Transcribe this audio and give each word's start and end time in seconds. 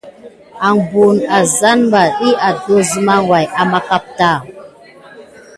An 0.67 0.75
buwune 0.89 1.25
azzane 1.37 1.85
ɓà, 1.91 2.01
ɗiy 2.17 2.35
adoŋ 2.47 2.77
əzem 2.81 3.07
way 3.29 3.45
ama 3.61 3.79
kapta. 3.87 4.29